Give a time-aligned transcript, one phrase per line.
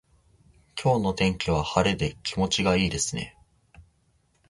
[0.81, 3.37] 今日の天気は晴れで気持ちがいいですね。